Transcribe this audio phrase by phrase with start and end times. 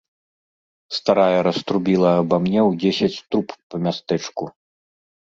[0.99, 4.49] Старая раструбіла аба мне ў дзесяць труб па мястэчку.